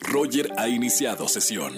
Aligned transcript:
Roger 0.00 0.50
ha 0.56 0.68
iniciado 0.68 1.28
sesión. 1.28 1.74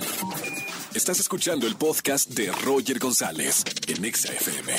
Estás 0.95 1.21
escuchando 1.21 1.67
el 1.67 1.77
podcast 1.77 2.31
de 2.31 2.51
Roger 2.65 2.99
González 2.99 3.65
en 3.87 4.13
XFM. 4.13 4.73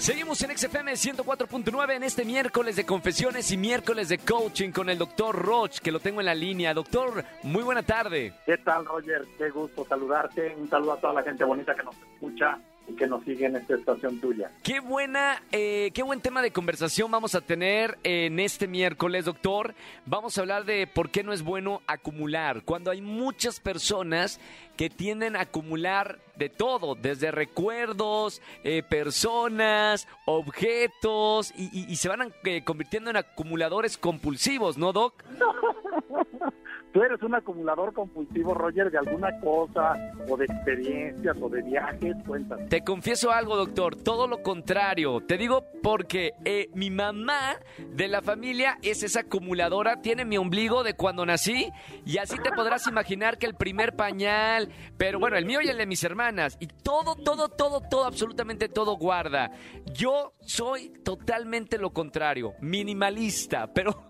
Seguimos 0.00 0.42
en 0.42 0.56
XFM 0.56 0.92
104.9 0.92 1.96
en 1.96 2.02
este 2.02 2.24
miércoles 2.24 2.76
de 2.76 2.84
confesiones 2.84 3.50
y 3.50 3.56
miércoles 3.56 4.08
de 4.08 4.18
coaching 4.18 4.70
con 4.70 4.90
el 4.90 4.98
doctor 4.98 5.36
Roch, 5.36 5.78
que 5.78 5.92
lo 5.92 6.00
tengo 6.00 6.20
en 6.20 6.26
la 6.26 6.34
línea. 6.34 6.74
Doctor, 6.74 7.24
muy 7.42 7.62
buena 7.62 7.82
tarde. 7.82 8.34
¿Qué 8.44 8.58
tal, 8.58 8.84
Roger? 8.84 9.24
Qué 9.38 9.50
gusto 9.50 9.86
saludarte. 9.88 10.54
Un 10.56 10.68
saludo 10.68 10.94
a 10.94 11.00
toda 11.00 11.14
la 11.14 11.22
gente 11.22 11.44
bonita 11.44 11.74
que 11.74 11.84
nos 11.84 11.96
escucha 11.96 12.58
y 12.86 12.94
que 12.94 13.06
nos 13.06 13.24
sigue 13.24 13.46
en 13.46 13.56
esta 13.56 13.74
estación 13.74 14.20
tuya. 14.20 14.50
Qué 14.62 14.80
buena, 14.80 15.42
eh, 15.52 15.90
qué 15.94 16.02
buen 16.02 16.20
tema 16.20 16.42
de 16.42 16.50
conversación 16.50 17.10
vamos 17.10 17.34
a 17.34 17.40
tener 17.40 17.98
en 18.02 18.40
este 18.40 18.66
miércoles, 18.66 19.24
doctor. 19.24 19.74
Vamos 20.06 20.36
a 20.36 20.42
hablar 20.42 20.64
de 20.64 20.86
por 20.86 21.10
qué 21.10 21.22
no 21.22 21.32
es 21.32 21.42
bueno 21.42 21.82
acumular. 21.86 22.62
Cuando 22.64 22.90
hay 22.90 23.00
muchas 23.00 23.60
personas 23.60 24.40
que 24.76 24.90
tienden 24.90 25.36
a 25.36 25.42
acumular 25.42 26.18
de 26.36 26.48
todo, 26.48 26.94
desde 26.94 27.30
recuerdos, 27.30 28.42
eh, 28.64 28.82
personas, 28.82 30.08
objetos, 30.26 31.52
y, 31.56 31.90
y 31.90 31.96
se 31.96 32.08
van 32.08 32.32
eh, 32.44 32.64
convirtiendo 32.64 33.10
en 33.10 33.16
acumuladores 33.16 33.96
compulsivos, 33.96 34.76
¿no, 34.76 34.92
Doc? 34.92 35.22
¿Tú 36.94 37.02
eres 37.02 37.20
un 37.24 37.34
acumulador 37.34 37.92
compulsivo, 37.92 38.54
Roger, 38.54 38.88
de 38.88 38.98
alguna 38.98 39.40
cosa, 39.40 39.96
o 40.28 40.36
de 40.36 40.44
experiencias, 40.44 41.36
o 41.40 41.48
de 41.48 41.60
viajes? 41.62 42.14
Cuéntame. 42.24 42.66
Te 42.66 42.84
confieso 42.84 43.32
algo, 43.32 43.56
doctor, 43.56 43.96
todo 43.96 44.28
lo 44.28 44.44
contrario. 44.44 45.20
Te 45.26 45.36
digo 45.36 45.64
porque 45.82 46.34
eh, 46.44 46.70
mi 46.72 46.90
mamá 46.90 47.56
de 47.96 48.06
la 48.06 48.22
familia 48.22 48.78
es 48.80 49.02
esa 49.02 49.22
acumuladora, 49.22 50.02
tiene 50.02 50.24
mi 50.24 50.38
ombligo 50.38 50.84
de 50.84 50.94
cuando 50.94 51.26
nací, 51.26 51.68
y 52.06 52.18
así 52.18 52.36
te 52.38 52.52
podrás 52.52 52.86
imaginar 52.86 53.38
que 53.38 53.46
el 53.46 53.56
primer 53.56 53.96
pañal, 53.96 54.68
pero 54.96 55.18
bueno, 55.18 55.36
el 55.36 55.46
mío 55.46 55.60
y 55.62 55.66
el 55.66 55.78
de 55.78 55.86
mis 55.86 56.04
hermanas, 56.04 56.56
y 56.60 56.68
todo, 56.68 57.16
todo, 57.16 57.48
todo, 57.48 57.80
todo, 57.80 58.04
absolutamente 58.04 58.68
todo 58.68 58.96
guarda. 58.96 59.50
Yo 59.92 60.34
soy 60.42 60.90
totalmente 61.02 61.76
lo 61.76 61.92
contrario, 61.92 62.52
minimalista, 62.60 63.66
pero... 63.66 64.06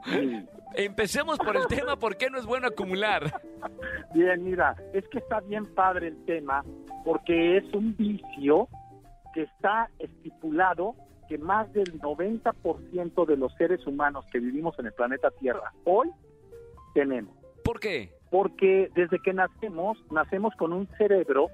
Empecemos 0.77 1.39
por 1.39 1.56
el 1.56 1.67
tema, 1.67 1.97
¿por 1.97 2.17
qué 2.17 2.30
no 2.30 2.39
es 2.39 2.47
bueno 2.47 2.67
acumular? 2.67 3.41
Bien, 4.14 4.44
mira, 4.44 4.77
es 4.92 5.06
que 5.08 5.19
está 5.19 5.41
bien 5.41 5.66
padre 5.75 6.08
el 6.08 6.25
tema 6.25 6.64
porque 7.05 7.58
es 7.58 7.75
un 7.75 7.97
vicio 7.97 8.69
que 9.33 9.42
está 9.42 9.91
estipulado 9.98 10.94
que 11.28 11.39
más 11.39 11.72
del 11.72 12.00
90% 12.00 13.27
de 13.27 13.36
los 13.36 13.55
seres 13.55 13.86
humanos 13.86 14.25
que 14.31 14.39
vivimos 14.39 14.78
en 14.78 14.86
el 14.86 14.92
planeta 14.92 15.31
Tierra 15.33 15.72
hoy 15.84 16.11
tenemos. 16.92 17.34
¿Por 17.64 17.81
qué? 17.81 18.12
Porque 18.31 18.91
desde 18.94 19.19
que 19.20 19.33
nacemos, 19.33 19.98
nacemos 20.11 20.55
con 20.56 20.72
un 20.72 20.86
cerebro 20.98 21.48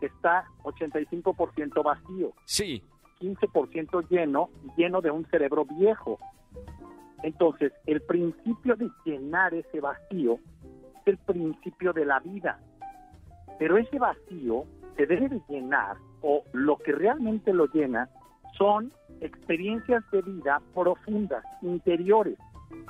que 0.00 0.06
está 0.06 0.44
85% 0.62 1.82
vacío. 1.82 2.32
Sí. 2.44 2.82
15% 3.20 4.08
lleno, 4.08 4.50
lleno 4.76 5.00
de 5.00 5.10
un 5.10 5.26
cerebro 5.26 5.64
viejo. 5.64 6.18
Entonces, 7.24 7.72
el 7.86 8.02
principio 8.02 8.76
de 8.76 8.90
llenar 9.06 9.54
ese 9.54 9.80
vacío 9.80 10.34
es 10.34 11.06
el 11.06 11.16
principio 11.16 11.94
de 11.94 12.04
la 12.04 12.20
vida. 12.20 12.60
Pero 13.58 13.78
ese 13.78 13.98
vacío 13.98 14.66
se 14.94 15.06
debe 15.06 15.30
de 15.30 15.40
llenar, 15.48 15.96
o 16.20 16.44
lo 16.52 16.76
que 16.76 16.92
realmente 16.92 17.54
lo 17.54 17.64
llena, 17.68 18.10
son 18.58 18.92
experiencias 19.22 20.04
de 20.12 20.20
vida 20.20 20.60
profundas, 20.74 21.42
interiores, 21.62 22.36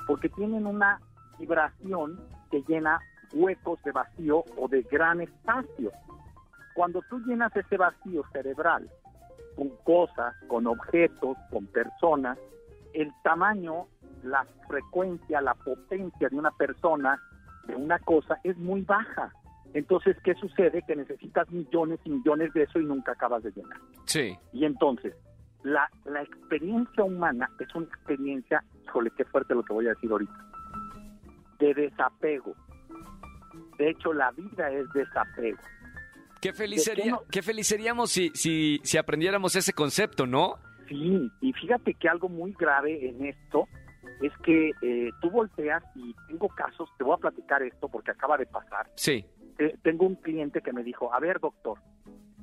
porque 0.05 0.27
tienen 0.27 0.67
una 0.67 0.99
vibración 1.39 2.19
que 2.51 2.61
llena 2.67 2.99
huecos 3.33 3.81
de 3.85 3.93
vacío 3.93 4.43
o 4.57 4.67
de 4.67 4.81
gran 4.81 5.21
espacio. 5.21 5.93
Cuando 6.73 7.01
tú 7.09 7.19
llenas 7.21 7.55
ese 7.55 7.77
vacío 7.77 8.21
cerebral 8.33 8.89
con 9.55 9.69
cosas, 9.85 10.35
con 10.49 10.67
objetos, 10.67 11.37
con 11.49 11.67
personas, 11.67 12.37
el 12.95 13.13
tamaño 13.23 13.87
la 14.25 14.45
frecuencia, 14.67 15.41
la 15.41 15.53
potencia 15.53 16.29
de 16.29 16.35
una 16.35 16.51
persona, 16.51 17.19
de 17.67 17.75
una 17.75 17.99
cosa, 17.99 18.39
es 18.43 18.57
muy 18.57 18.81
baja. 18.81 19.31
Entonces, 19.73 20.17
¿qué 20.23 20.33
sucede? 20.35 20.81
Que 20.87 20.95
necesitas 20.95 21.49
millones 21.51 21.99
y 22.05 22.09
millones 22.09 22.53
de 22.53 22.63
eso 22.63 22.79
y 22.79 22.85
nunca 22.85 23.11
acabas 23.11 23.43
de 23.43 23.51
llenar. 23.51 23.77
Sí. 24.05 24.37
Y 24.53 24.65
entonces, 24.65 25.13
la, 25.63 25.89
la 26.05 26.21
experiencia 26.21 27.03
humana 27.03 27.49
es 27.59 27.73
una 27.75 27.85
experiencia, 27.85 28.63
híjole, 28.83 29.11
qué 29.17 29.25
fuerte 29.25 29.53
lo 29.53 29.63
que 29.63 29.73
voy 29.73 29.87
a 29.87 29.89
decir 29.89 30.11
ahorita, 30.11 30.33
de 31.59 31.73
desapego. 31.73 32.55
De 33.77 33.89
hecho, 33.89 34.13
la 34.13 34.31
vida 34.31 34.71
es 34.71 34.87
desapego. 34.93 35.59
Qué 36.41 36.53
feliz, 36.53 36.83
sería, 36.83 37.19
qué 37.31 37.41
feliz 37.41 37.67
seríamos 37.67 38.11
si, 38.11 38.29
si, 38.33 38.79
si 38.83 38.97
aprendiéramos 38.97 39.55
ese 39.55 39.73
concepto, 39.73 40.27
¿no? 40.27 40.55
Sí, 40.87 41.31
y 41.41 41.53
fíjate 41.53 41.95
que 41.95 42.07
algo 42.07 42.29
muy 42.29 42.53
grave 42.53 43.09
en 43.09 43.25
esto 43.25 43.67
es 44.21 44.31
que 44.43 44.71
eh, 44.81 45.09
tú 45.21 45.29
volteas 45.29 45.83
y 45.95 46.15
tengo 46.27 46.47
casos, 46.49 46.89
te 46.97 47.03
voy 47.03 47.15
a 47.15 47.17
platicar 47.17 47.61
esto 47.63 47.89
porque 47.89 48.11
acaba 48.11 48.37
de 48.37 48.45
pasar. 48.45 48.89
Sí. 48.95 49.25
tengo 49.83 50.05
un 50.05 50.15
cliente 50.15 50.61
que 50.61 50.73
me 50.73 50.83
dijo, 50.83 51.13
a 51.13 51.19
ver 51.19 51.39
doctor, 51.39 51.79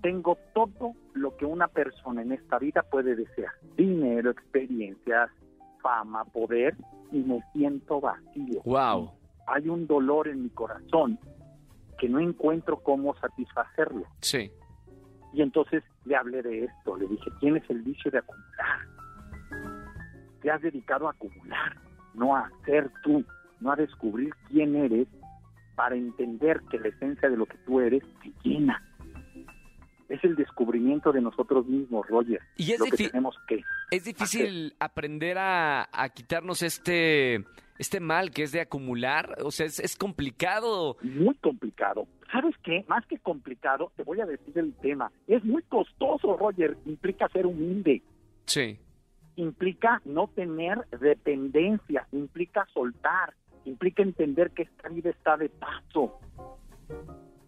tengo 0.03 0.37
todo 0.53 0.95
lo 1.15 1.37
que 1.37 1.47
una 1.47 1.69
persona 1.69 2.23
en 2.23 2.33
esta 2.33 2.59
vida 2.59 2.83
puede 2.83 3.15
desear. 3.15 3.53
Dinero, 3.77 4.31
experiencias, 4.31 5.31
fama, 5.81 6.25
poder, 6.25 6.75
y 7.11 7.19
me 7.19 7.41
siento 7.53 8.01
vacío. 8.01 8.63
Wow. 8.65 9.13
Hay 9.47 9.69
un 9.69 9.87
dolor 9.87 10.29
en 10.29 10.43
mi 10.43 10.51
corazón 10.51 11.19
que 11.99 12.09
no 12.09 12.19
encuentro 12.19 12.79
cómo 12.83 13.15
satisfacerlo. 13.17 14.05
Sí. 14.21 14.51
Y 15.33 15.43
entonces 15.43 15.83
le 16.05 16.17
hablé 16.17 16.43
de 16.43 16.65
esto, 16.65 16.97
le 16.97 17.07
dije, 17.07 17.31
tienes 17.41 17.63
el 17.71 17.83
vicio 17.83 18.11
de 18.11 18.19
acumular 18.19 18.92
te 20.43 20.51
has 20.51 20.61
dedicado 20.61 21.07
a 21.07 21.13
acumular, 21.13 21.77
no 22.15 22.37
a 22.37 22.51
ser 22.67 22.91
tú, 23.03 23.25
no 23.61 23.73
a 23.73 23.77
descubrir 23.77 24.35
quién 24.49 24.77
eres 24.77 25.07
para 25.77 25.97
entender 25.97 26.61
que 26.71 26.79
la 26.79 26.89
esencia 26.89 27.31
de 27.31 27.37
lo 27.37 27.47
que 27.47 27.57
tú 27.59 27.81
eres 27.81 28.03
te 28.23 28.33
llena. 28.43 28.83
Es 30.09 30.23
el 30.25 30.37
descubrimiento 30.37 31.11
de 31.11 31.23
nosotros 31.23 31.67
mismos, 31.67 32.07
Roger. 32.09 32.41
Y 32.57 32.73
es, 32.73 32.81
lo 32.81 32.85
que 32.87 33.09
tenemos 33.09 33.35
que 33.49 33.63
es 33.91 34.05
difícil 34.05 34.75
aprender 34.79 35.39
a, 35.39 35.89
quitarnos 36.15 36.63
este, 36.63 37.45
este 37.79 38.01
mal 38.01 38.31
que 38.31 38.43
es 38.43 38.53
de 38.53 38.61
acumular. 38.61 39.37
O 39.43 39.51
sea, 39.51 39.65
es, 39.65 39.81
es 39.81 39.97
complicado. 39.97 40.99
Muy 41.03 41.35
complicado. 41.37 42.07
¿Sabes 42.31 42.55
qué? 42.63 42.85
Más 42.89 43.07
que 43.07 43.19
complicado, 43.19 43.91
te 43.97 44.03
voy 44.03 44.21
a 44.21 44.27
decir 44.27 44.59
el 44.59 44.75
tema. 44.75 45.11
Es 45.27 45.43
muy 45.45 45.63
costoso, 45.63 46.37
Roger. 46.37 46.77
Implica 46.85 47.29
ser 47.29 47.47
humilde. 47.47 48.03
Sí 48.45 48.79
implica 49.37 50.01
no 50.05 50.29
tener 50.29 50.87
dependencia, 51.01 52.07
implica 52.13 52.67
soltar, 52.73 53.35
implica 53.65 54.03
entender 54.03 54.51
que 54.51 54.63
esta 54.63 54.89
vida 54.89 55.11
está 55.11 55.37
de 55.37 55.49
paso, 55.49 56.19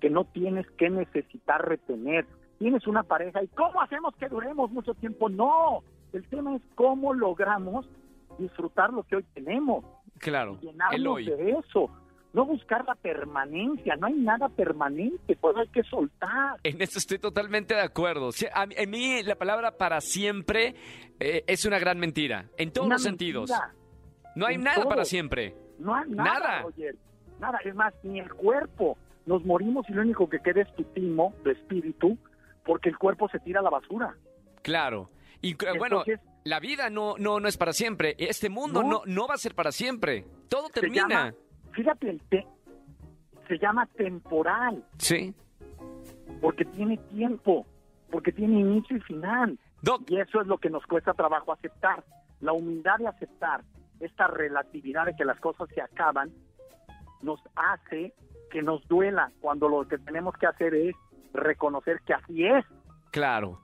que 0.00 0.10
no 0.10 0.24
tienes 0.24 0.68
que 0.72 0.90
necesitar 0.90 1.66
retener. 1.66 2.26
Tienes 2.58 2.86
una 2.86 3.02
pareja 3.02 3.42
y 3.42 3.48
¿cómo 3.48 3.80
hacemos 3.80 4.14
que 4.16 4.28
duremos 4.28 4.70
mucho 4.70 4.94
tiempo? 4.94 5.28
No, 5.28 5.82
el 6.12 6.26
tema 6.28 6.54
es 6.54 6.62
cómo 6.76 7.12
logramos 7.12 7.86
disfrutar 8.38 8.92
lo 8.92 9.02
que 9.02 9.16
hoy 9.16 9.24
tenemos. 9.34 9.84
Claro, 10.18 10.58
el 10.92 11.06
hoy. 11.06 11.26
de 11.26 11.50
eso 11.50 11.90
no 12.34 12.44
buscar 12.44 12.84
la 12.84 12.96
permanencia, 12.96 13.94
no 13.96 14.08
hay 14.08 14.14
nada 14.14 14.48
permanente, 14.48 15.36
pues 15.36 15.56
hay 15.56 15.68
que 15.68 15.84
soltar. 15.84 16.58
En 16.64 16.82
eso 16.82 16.98
estoy 16.98 17.20
totalmente 17.20 17.74
de 17.74 17.80
acuerdo. 17.80 18.30
en 18.70 18.90
mí 18.90 19.22
la 19.22 19.36
palabra 19.36 19.76
para 19.78 20.00
siempre 20.00 20.74
eh, 21.20 21.44
es 21.46 21.64
una 21.64 21.78
gran 21.78 21.98
mentira, 21.98 22.50
en 22.58 22.72
todos 22.72 22.88
los 22.88 23.02
sentidos. 23.02 23.52
No 24.34 24.46
hay 24.46 24.58
nada 24.58 24.84
para 24.84 25.04
siempre. 25.04 25.54
No 25.78 25.94
hay 25.94 26.10
nada, 26.10 26.64
nada. 27.38 27.58
es 27.64 27.74
más, 27.74 27.94
ni 28.02 28.18
el 28.18 28.32
cuerpo. 28.34 28.98
Nos 29.26 29.44
morimos 29.44 29.88
y 29.88 29.92
lo 29.92 30.02
único 30.02 30.28
que 30.28 30.40
queda 30.40 30.62
es 30.62 30.74
tu 30.74 30.82
timo, 30.82 31.32
tu 31.44 31.50
espíritu, 31.50 32.18
porque 32.64 32.88
el 32.88 32.98
cuerpo 32.98 33.28
se 33.28 33.38
tira 33.38 33.60
a 33.60 33.62
la 33.62 33.70
basura. 33.70 34.16
Claro. 34.62 35.08
Y 35.40 35.52
eh, 35.52 35.78
bueno, 35.78 36.02
la 36.42 36.58
vida 36.58 36.90
no, 36.90 37.14
no, 37.16 37.38
no 37.38 37.46
es 37.46 37.56
para 37.56 37.72
siempre. 37.72 38.16
Este 38.18 38.48
mundo 38.48 38.82
no, 38.82 39.02
no, 39.06 39.26
va 39.28 39.34
a 39.34 39.38
ser 39.38 39.54
para 39.54 39.70
siempre. 39.70 40.26
Todo 40.48 40.68
termina 40.68 41.32
fíjate, 41.74 42.10
el 42.10 42.20
te, 42.22 42.46
se 43.48 43.58
llama 43.58 43.86
temporal. 43.96 44.84
Sí. 44.98 45.34
Porque 46.40 46.64
tiene 46.64 46.96
tiempo, 46.96 47.66
porque 48.10 48.32
tiene 48.32 48.60
inicio 48.60 48.96
y 48.96 49.00
final. 49.00 49.58
Y 50.06 50.18
eso 50.18 50.40
es 50.40 50.46
lo 50.46 50.58
que 50.58 50.70
nos 50.70 50.84
cuesta 50.86 51.12
trabajo 51.12 51.52
aceptar. 51.52 52.04
La 52.40 52.52
humildad 52.52 52.98
de 52.98 53.08
aceptar 53.08 53.62
esta 54.00 54.26
relatividad 54.26 55.06
de 55.06 55.14
que 55.14 55.24
las 55.24 55.38
cosas 55.40 55.68
se 55.74 55.80
acaban 55.80 56.30
nos 57.22 57.40
hace 57.54 58.12
que 58.50 58.62
nos 58.62 58.86
duela 58.86 59.32
cuando 59.40 59.68
lo 59.68 59.86
que 59.88 59.98
tenemos 59.98 60.34
que 60.36 60.46
hacer 60.46 60.74
es 60.74 60.94
reconocer 61.32 62.00
que 62.06 62.14
así 62.14 62.44
es. 62.44 62.64
Claro. 63.10 63.60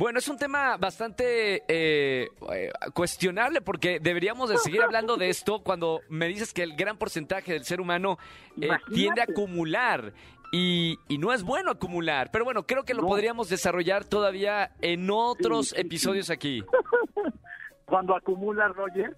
Bueno, 0.00 0.18
es 0.18 0.28
un 0.28 0.38
tema 0.38 0.78
bastante 0.78 1.62
eh, 1.68 2.26
eh, 2.54 2.70
cuestionable 2.94 3.60
porque 3.60 4.00
deberíamos 4.00 4.48
de 4.48 4.56
seguir 4.56 4.80
hablando 4.82 5.18
de 5.18 5.28
esto 5.28 5.62
cuando 5.62 6.00
me 6.08 6.26
dices 6.26 6.54
que 6.54 6.62
el 6.62 6.74
gran 6.74 6.96
porcentaje 6.96 7.52
del 7.52 7.64
ser 7.64 7.82
humano 7.82 8.16
eh, 8.58 8.70
tiende 8.94 9.20
a 9.20 9.24
acumular 9.24 10.14
y, 10.52 10.96
y 11.06 11.18
no 11.18 11.34
es 11.34 11.42
bueno 11.42 11.70
acumular. 11.70 12.30
Pero 12.32 12.46
bueno, 12.46 12.62
creo 12.62 12.82
que 12.84 12.94
lo 12.94 13.02
No. 13.02 13.08
podríamos 13.08 13.50
desarrollar 13.50 14.06
todavía 14.06 14.72
en 14.80 15.10
otros 15.10 15.66
Sí, 15.68 15.74
sí, 15.74 15.80
sí. 15.82 15.86
episodios 15.86 16.30
aquí. 16.30 16.64
Cuando 17.84 18.16
acumulas, 18.16 18.74
Roger, 18.74 19.14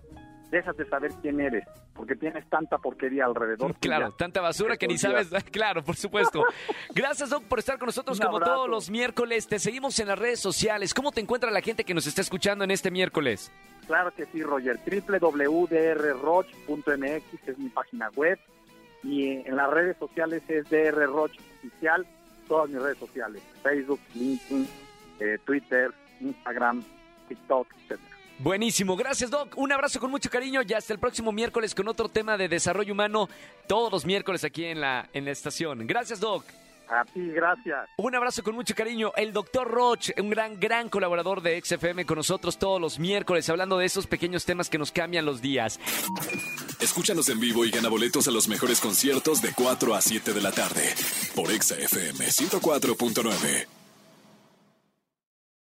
déjate 0.53 0.85
saber 0.85 1.11
quién 1.23 1.41
eres, 1.41 1.65
porque 1.95 2.15
tienes 2.15 2.49
tanta 2.49 2.79
porquería 2.79 3.25
alrededor. 3.25 3.75
Claro, 3.81 4.13
tanta 4.13 4.41
basura 4.41 4.77
que 4.77 4.87
ni 4.87 4.99
sabes. 4.99 5.31
Claro, 5.51 5.83
por 5.83 5.97
supuesto. 5.97 6.45
Gracias, 6.95 7.31
Doc, 7.31 7.43
por 7.45 7.59
estar 7.59 7.79
con 7.79 7.87
nosotros 7.87 8.21
Un 8.21 8.27
como 8.27 8.37
abrazo. 8.37 8.55
todos 8.55 8.69
los 8.69 8.91
miércoles. 8.91 9.49
Te 9.49 9.59
seguimos 9.59 9.99
en 9.99 10.09
las 10.09 10.19
redes 10.19 10.39
sociales. 10.39 10.95
¿Cómo 10.95 11.11
te 11.11 11.21
encuentra 11.21 11.51
la 11.51 11.63
gente 11.63 11.85
que 11.85 11.95
nos 11.95 12.07
está 12.07 12.21
escuchando 12.21 12.65
en 12.65 12.71
este 12.71 12.91
miércoles? 12.91 13.51
Claro 13.87 14.13
que 14.15 14.27
sí, 14.27 14.43
Roger. 14.43 14.79
www.drroch.mx 14.87 17.49
es 17.49 17.59
mi 17.59 17.69
página 17.71 18.11
web 18.11 18.39
y 19.03 19.31
en 19.49 19.57
las 19.57 19.71
redes 19.71 19.97
sociales 19.97 20.43
es 20.49 20.69
drroch 20.71 21.33
oficial, 21.59 22.07
todas 22.47 22.71
mis 22.71 22.81
redes 22.81 22.99
sociales, 22.99 23.43
Facebook, 23.63 23.99
LinkedIn, 24.15 24.69
eh, 25.19 25.39
Twitter, 25.45 25.91
Instagram, 26.21 26.85
TikTok, 27.29 27.67
etcétera. 27.83 28.12
Buenísimo, 28.43 28.97
gracias 28.97 29.31
Doc. 29.31 29.57
Un 29.57 29.71
abrazo 29.71 30.01
con 30.01 30.11
mucho 30.11 30.29
cariño 30.29 30.63
y 30.67 30.73
hasta 30.73 30.93
el 30.93 30.99
próximo 30.99 31.31
miércoles 31.31 31.77
con 31.77 31.87
otro 31.87 32.09
tema 32.09 32.37
de 32.37 32.49
desarrollo 32.49 32.93
humano, 32.93 33.29
todos 33.69 33.93
los 33.93 34.05
miércoles 34.05 34.43
aquí 34.43 34.65
en 34.65 34.81
la, 34.81 35.09
en 35.13 35.25
la 35.25 35.31
estación. 35.31 35.87
Gracias 35.87 36.19
Doc. 36.19 36.45
A 36.89 37.05
ti, 37.05 37.21
gracias. 37.29 37.89
Un 37.99 38.17
abrazo 38.17 38.43
con 38.43 38.57
mucho 38.57 38.75
cariño. 38.75 39.13
El 39.17 39.33
doctor 39.33 39.69
Roch, 39.71 40.11
un 40.19 40.29
gran, 40.29 40.59
gran 40.59 40.89
colaborador 40.89 41.41
de 41.41 41.63
XFM 41.63 42.05
con 42.05 42.17
nosotros 42.17 42.59
todos 42.59 42.81
los 42.81 42.99
miércoles, 42.99 43.49
hablando 43.49 43.79
de 43.79 43.87
esos 43.87 44.09
pequeños 44.09 44.45
temas 44.45 44.69
que 44.69 44.77
nos 44.77 44.91
cambian 44.91 45.25
los 45.25 45.41
días. 45.41 45.79
Escúchanos 46.81 47.29
en 47.29 47.39
vivo 47.39 47.65
y 47.65 47.71
gana 47.71 47.89
boletos 47.89 48.27
a 48.27 48.33
los 48.33 48.49
mejores 48.49 48.81
conciertos 48.81 49.41
de 49.41 49.53
4 49.55 49.95
a 49.95 50.01
7 50.01 50.33
de 50.33 50.41
la 50.43 50.51
tarde 50.51 50.93
por 51.37 51.51
Exa 51.53 51.77
FM 51.77 52.27
104.9. 52.27 53.82